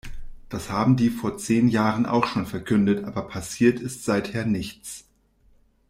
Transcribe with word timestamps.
Das 0.49 0.71
haben 0.71 0.97
die 0.97 1.11
vor 1.11 1.37
zehn 1.37 1.67
Jahren 1.67 2.07
auch 2.07 2.25
schon 2.25 2.47
verkündet, 2.47 3.05
aber 3.05 3.27
passiert 3.27 3.79
ist 3.79 4.03
seither 4.03 4.45
nichts. 4.47 5.05